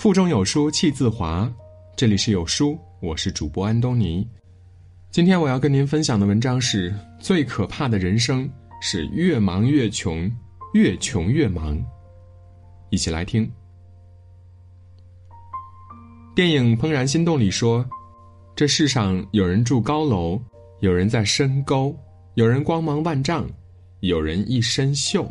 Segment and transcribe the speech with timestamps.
[0.00, 1.46] 腹中有书气自华。
[1.94, 4.26] 这里是有书，我是主播安东尼。
[5.10, 8.50] 今天我要跟您分享的文章是：最可怕的人生
[8.80, 10.26] 是越忙越穷，
[10.72, 11.78] 越穷越忙。
[12.88, 13.46] 一起来听。
[16.34, 17.86] 电影《怦然心动》里说
[18.56, 20.40] ：“这世上有人住高楼，
[20.78, 21.94] 有人在深沟，
[22.36, 23.46] 有人光芒万丈，
[24.00, 25.30] 有人一身锈。”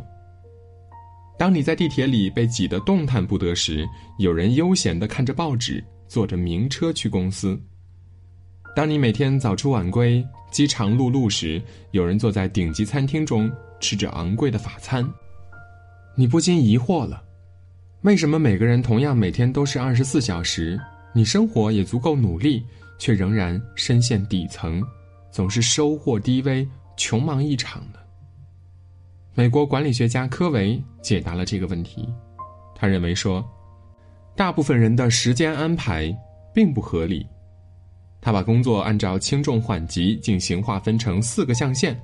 [1.40, 3.88] 当你在地铁里被挤得动弹不得时，
[4.18, 7.58] 有人悠闲地看着报纸，坐着名车去公司；
[8.76, 13.50] 当你每天早出晚归、饥肠辘辘时，有人坐在顶级餐厅中
[13.80, 15.10] 吃着昂贵的法餐。
[16.14, 17.24] 你不禁疑惑了：
[18.02, 20.78] 为什么每个人同样每天都是二十四小时，
[21.14, 22.62] 你生活也足够努力，
[23.00, 24.84] 却仍然深陷底层，
[25.32, 28.00] 总是收获低微、穷忙一场呢？
[29.40, 32.06] 美国管理学家科维解答了这个问题。
[32.76, 33.42] 他认为说，
[34.36, 36.14] 大部分人的时间安排
[36.54, 37.26] 并不合理。
[38.20, 41.98] 他把工作按照轻重缓急进行划分成四个象限：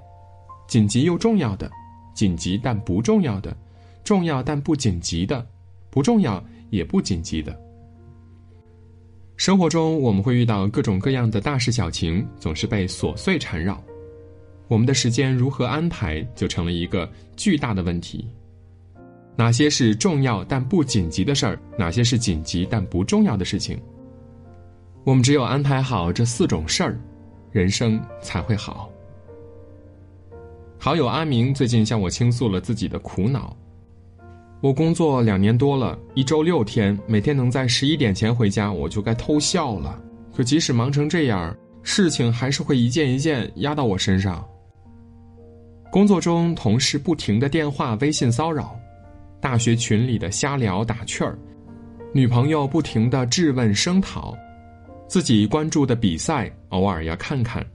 [0.65, 1.69] 紧急又重要的、
[2.13, 3.53] 紧急但不重要的、
[4.01, 5.45] 重要但不紧急的、
[5.89, 7.53] 不重要也不紧急的。
[9.35, 13.77] 生活中我们会遇到各种各样的大事小情，总是被琐碎缠绕。
[14.67, 18.27] 我们的时间如何安排，就成了一个巨大的问题。
[19.37, 21.59] 哪些是重要但不紧急的事儿？
[21.77, 23.77] 哪些是紧急但不重要的事情？
[25.03, 26.97] 我们只有安排好这四种事儿，
[27.51, 28.89] 人生才会好。
[30.79, 33.55] 好友阿明最近向我倾诉了自己的苦恼：
[34.61, 40.01] 我工作两年多了，一周六天，每天能在十一点前回家，我就该偷笑了。
[40.33, 44.43] 可即使忙成这样，事情还是会一件一件压到我身上。
[45.95, 48.77] 工作中，同事不停的电话、微信骚扰，
[49.39, 51.39] 大学群里的瞎聊打趣儿，
[52.13, 54.35] 女朋友不停的质问声讨，
[55.07, 57.65] 自己关注的比赛偶尔要看看，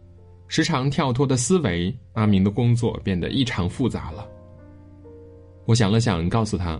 [0.49, 4.29] 时常跳脱的思维，阿明的工作变得异常复杂了。
[5.65, 6.79] 我想了想，告诉他，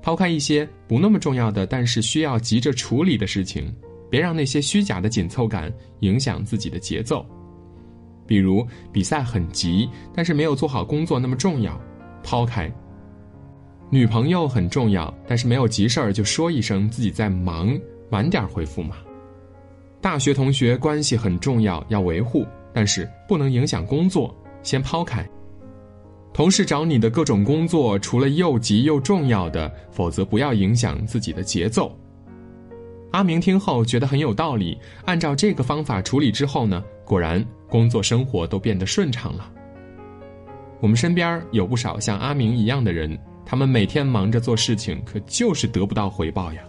[0.00, 3.70] 抛开一些不那么重要的，但是需要急着处理的事情，
[4.08, 7.26] 别让那些虚假的紧凑感影响自己的节奏。
[8.28, 11.76] 比如比赛很急，但是没有做好工作那么重要，
[12.22, 12.70] 抛开。
[13.90, 17.76] 女朋友很重要，但是没有急事儿就说一声自己在忙，
[18.10, 18.96] 晚点回复嘛。
[20.00, 25.26] 大学同学关系很重要，要维护，但是不能影响工作，先抛开。
[26.34, 31.98] 同事找你的各种工作，除了又急又重要的，否则不要影响自己的节奏。
[33.10, 39.50] 阿明听后觉得很有道理，按照这个方法处理之后呢，果然工作生活都变得顺畅了。
[40.80, 46.62] 我们身边有不少像阿明一样的人，他们每天忙着做事情，可就是得不到回报呀。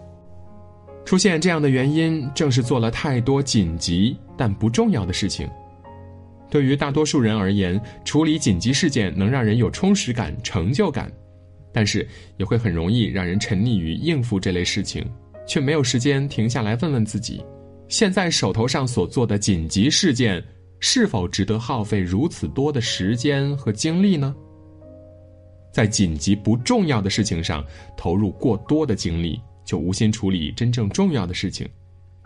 [1.04, 5.48] 出现这样的原因，正是做了太多紧急但不重要的事情。
[6.50, 11.10] 对于大多数人而言，处理紧急事件能让人有充实感、成就感，
[11.72, 12.06] 但是
[12.36, 15.04] 也会很容易让人沉溺于应付这类事情。
[15.50, 17.44] 却没有时间停下来问问自己，
[17.88, 20.40] 现在手头上所做的紧急事件，
[20.78, 24.32] 是否值得耗费如此多的时间和精力呢？
[25.72, 27.64] 在紧急不重要的事情上
[27.96, 31.68] 投入过多的精力，就无心处理真正重要的事情，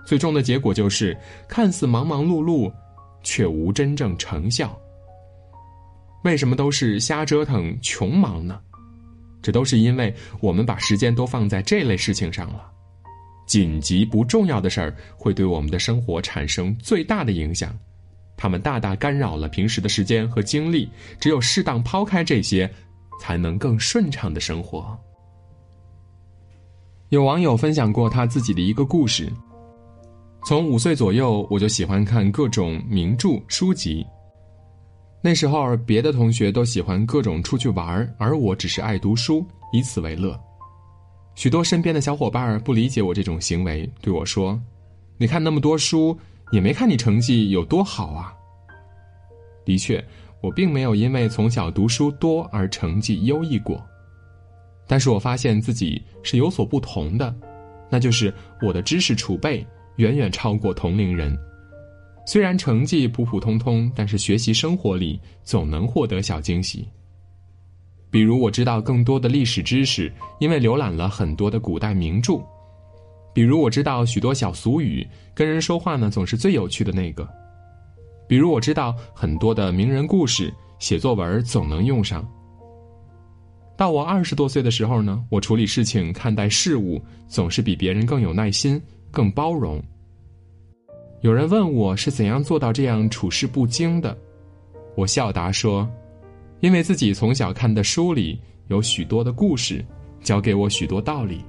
[0.05, 1.17] 最终的结果就是
[1.49, 2.71] 看似忙忙碌碌，
[3.23, 4.79] 却无真正成效。
[6.25, 8.61] 为什么都是瞎折腾、穷忙呢？
[9.41, 12.71] 这都是因为我们把时间都放在这类事情上了。
[13.47, 17.77] 紧急不重要的事儿会对我们的生活产生最大的影响，
[18.37, 20.89] 他们大大干扰了平时的时间和精力。
[21.21, 22.71] 只有适当抛开这些，
[23.21, 24.99] 才能更顺畅的生活。
[27.11, 29.33] 有网友分享过他自己的一个故事：
[30.45, 34.05] 从五岁左右，我就喜欢看各种名著书籍。
[35.23, 40.39] 那时候，别的同学都喜欢各种出去玩，而我只是爱读书，以此为乐。
[41.35, 44.61] 许多身边的小伙伴不理解我这种行为，对我说
[45.19, 46.17] ：“你看那么多书，
[46.53, 48.33] 也没看你成绩有多好啊。”
[49.65, 50.03] 的确，
[50.41, 53.85] 我并没有因为从小读书多而成绩优异过，
[54.87, 57.35] 但是我发现自己是有所不同的，
[57.91, 58.33] 那就是
[58.63, 59.67] 我的知识储备
[59.97, 61.37] 远远超过同龄人。
[62.27, 66.89] 虽然成绩普普通通，但是学习生活里总能获得小惊喜。
[68.15, 70.09] 比如我知道更多的历史知识，
[70.39, 72.41] 因为浏览了很多的古代名著；
[73.33, 77.27] 比如我知道许多小俗语，跟人说话呢总是最有趣的那个；
[78.29, 82.25] 比如我知道很多的名人故事，写作文总能用上。
[83.77, 88.81] 到我二十多岁的时候呢，我处理事情、看待事物总是比别人更有耐心、
[89.11, 89.83] 更包容。
[91.21, 94.17] 有人问我是怎样做到这样处事不惊的，
[94.95, 95.85] 我笑答说
[96.65, 99.85] ：“因为自己从小看的书里有许多的故事，
[100.23, 101.45] 教给我许多道理。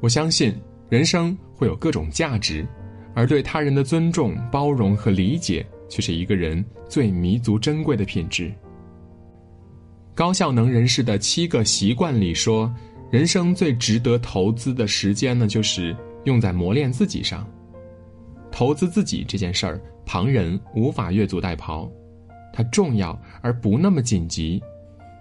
[0.00, 0.52] 我相信
[0.88, 2.66] 人生会有各种价值，
[3.14, 8.52] 而对他人的尊重、包容和理解，却是一个人最弥足珍贵的品质。”
[10.16, 12.74] 高效能人士的七个习惯里说，
[13.08, 17.48] 人生最值得投资的时间呢，就是用在磨练自己上。
[18.50, 21.88] 投资自己这件事儿，旁人无法越俎代庖，
[22.52, 24.62] 它重要而不那么紧急。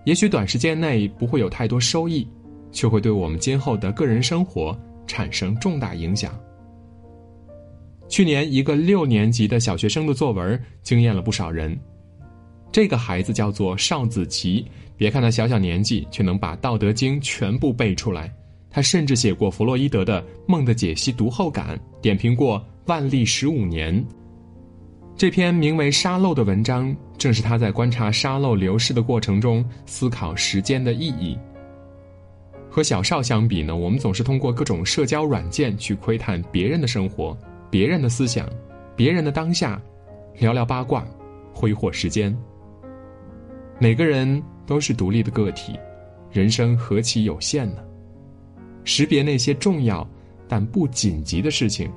[0.05, 2.27] 也许短时间内不会有太多收益，
[2.71, 6.33] 却会对我们今后的个人生活产生重大影响。
[8.09, 11.77] 去年，一个六年级的小学生的作文惊艳了不少人。
[12.71, 14.65] 这个孩子叫做邵子琪，
[14.97, 18.33] 别看他小小年纪，却能把《道德经》全部背出来。
[18.69, 23.93] 他甚至写过弗洛伊德的《梦的解析》读后感，点评过《万历十五年》。
[25.17, 31.37] 这篇名为《沙漏》的文章，正是他在观察沙漏流逝的过程中思考时间的意义。
[32.67, 37.37] 和小邵相比呢，我们总是通过各种社交软件去窥探别人的生活、
[37.69, 38.49] 别人的思想、
[38.95, 39.79] 别人的当下，
[40.39, 41.05] 聊聊八卦，
[41.53, 42.35] 挥霍时间。
[43.77, 45.79] 每个人都是独立的个体，
[46.31, 47.83] 人生何其有限呢？
[48.83, 50.09] 识别那些重要
[50.47, 51.87] 但不紧急的事情，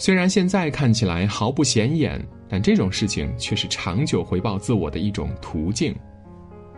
[0.00, 2.18] 虽然现在看起来毫不显眼，
[2.48, 5.94] 但这种事情却是长久回报自我的一种途径。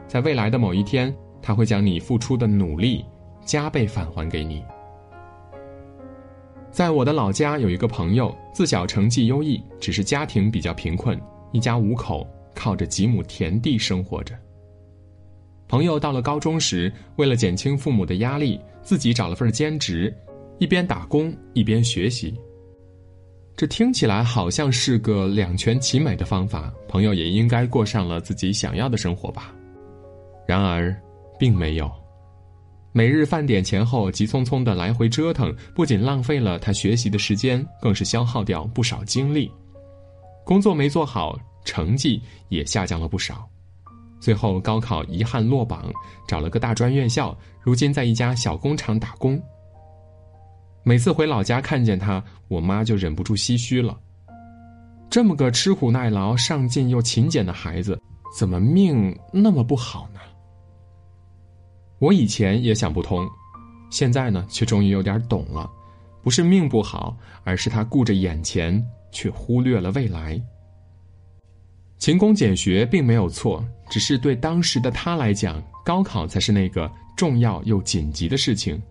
[0.08, 3.04] 在未来的某一天，他会将你付出的努力
[3.44, 4.60] 加倍返还给你。
[6.72, 11.16] 在我的老家有一个朋友，自小成绩优异，只是家庭比较贫困，
[11.52, 12.26] 一家五口。
[12.54, 14.34] 靠着几亩田地生活着。
[15.69, 20.14] 朋友到了高中时，为了减轻父母的压力，自己找了份兼职，
[20.58, 22.38] 一边打工一边学习。
[23.56, 29.54] 这听起来好像是个两全其美的方法，朋友也应该过上了自己想要的生活吧。
[30.46, 30.94] 然而，
[31.38, 31.90] 并没有。
[32.93, 39.50] 每日饭点前后急匆匆的来回折腾，不仅浪费了他学习的时间，更是消耗掉不少精力。
[40.44, 41.38] 工作没做好。
[41.64, 43.48] 成绩也下降了不少，
[44.20, 45.93] 最后高考遗憾落榜，
[46.26, 49.40] 找了个大专院校，如今在一家小工厂打工。
[50.84, 53.96] 每次回老家看见他，我妈就忍不住唏嘘了：
[55.08, 58.00] 这么个吃苦耐劳、上进又勤俭的孩子，
[58.37, 60.19] 怎么命那么不好呢？
[62.00, 63.25] 我以前也想不通，
[63.90, 65.70] 现在呢，却终于有点懂了，
[66.20, 70.40] 不是命不好，而是他顾着眼前，却忽略了未来。
[71.96, 78.82] 勤工俭学并没有错，只是对当时的他来讲，高考才是那个重要又紧急的事情，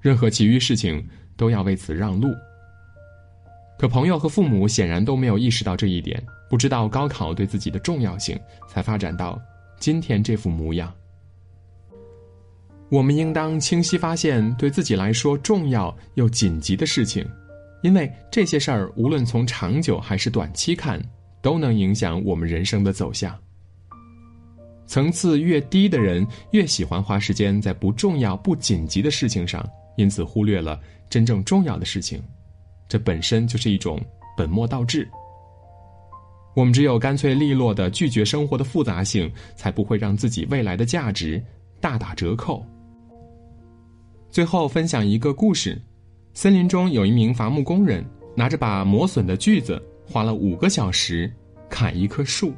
[0.00, 2.28] 任何其余事情都要为此让路。
[3.78, 8.38] 可朋友和父母显然都没有意识到这一点，不知道高考对自己的重要性，
[8.68, 9.40] 才发展到
[9.78, 10.92] 今天这副模样。
[12.88, 17.26] 我们应当清晰发现对自己来说重要又紧急的事情，
[17.82, 21.00] 因为这些事儿无论从长久还是短期看。
[21.42, 23.32] 都能影响我们人生的走向。
[24.84, 29.64] 层次越低的人，越喜欢花时间在不重要、不紧急的事情上，
[29.96, 32.22] 因此忽略了真正重要的事情。
[32.88, 34.00] 这本身就是一种
[34.36, 35.08] 本末倒置。
[36.54, 41.42] 我们只有干脆利落的拒绝生活的复杂性，才不会让自己未来的价值
[41.80, 42.64] 大打折扣。
[44.30, 45.80] 最后分享一个故事：
[46.32, 49.82] 森林中有一名伐木工人，拿着把磨损的锯子。
[50.08, 51.28] 花了五个小时
[51.68, 52.52] 砍一棵树，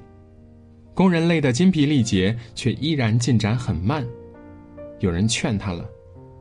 [0.92, 4.06] 工人累得筋疲力竭，却依然进展很慢。
[5.00, 5.88] 有人劝他了：“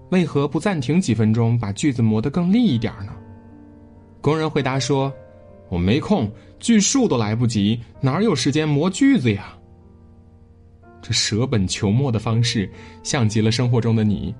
[0.10, 3.14] 为何不暂停几分钟，把锯子磨得更利一点呢？”
[4.22, 5.14] 工人回答说
[5.70, 9.54] ：“我没空，锯树都来不及，哪有时间磨锯子呀？”
[11.02, 12.70] 这舍本求末的方式，
[13.04, 14.34] 像极了生活中的你。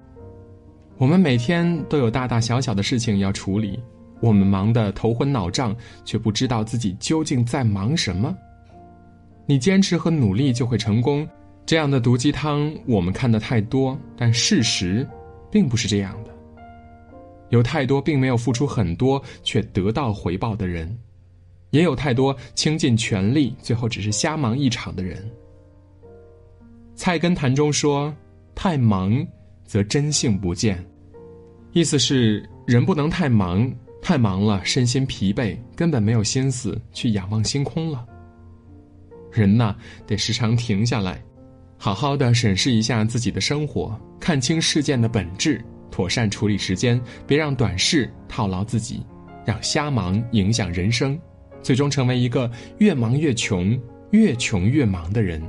[0.98, 3.80] 我们每天都有大大小小的事情要处理。
[4.20, 8.36] 我们忙得头昏脑胀，却不知道自己究竟在忙什么。
[9.46, 11.26] 你坚持和努力就会成功，
[11.68, 15.08] 这样的毒鸡汤我们看得太多，但事实
[15.58, 16.30] 并不是这样的。
[17.50, 20.96] 有太多并没有付出很多却得到回报的人，
[21.72, 25.28] 也有太多倾尽全力最后只是瞎忙一场的人。
[26.94, 28.14] 菜根谭中说
[28.54, 29.26] ：“太忙
[29.66, 30.86] 则真性不见。”
[31.74, 33.68] 意思是人不能太忙。
[34.00, 38.06] 太忙了，身心疲惫，根本没有心思去仰望星空了。
[39.32, 41.20] 人呐，得时常停下来，
[41.78, 49.06] 好好的审视一下自己的生活，看清事件的本质，妥善处理时间，别让短视套牢自己，
[49.46, 51.18] 让瞎忙影响人生，
[51.62, 53.80] 最终成为一个越忙越穷、
[54.10, 55.42] 越穷越忙的人。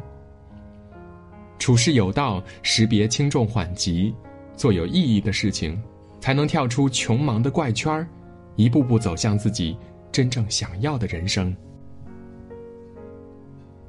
[1.59, 4.15] 处事有道，识别轻重缓急，
[4.55, 5.81] 做有意义的事情，
[6.21, 8.07] 才能跳出穷忙的怪圈儿
[8.55, 9.77] 一步步走向自己
[10.13, 11.57] 真正想要的人生。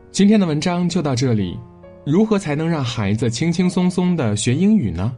[0.10, 1.60] 今天的文章就到这里。
[2.09, 5.15] 如何才能让孩子轻轻松松的学英语呢？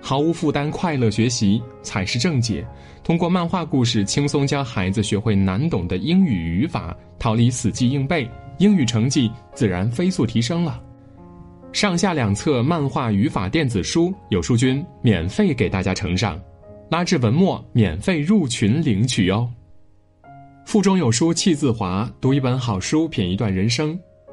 [0.00, 2.66] 毫无负担、快乐学习才是正解。
[3.04, 10.82] 通过漫画故事，轻松教孩子学会难懂的英语语法，逃离死记硬背，英语成绩自然飞速提升了。
[11.74, 16.40] 上下两册漫画语法电子书，有书君免费给大家呈上，
[16.90, 19.46] 拉至文末免费入群领取哦。
[20.64, 23.98] 腹中有书气自华，读一本好书，品一段人生。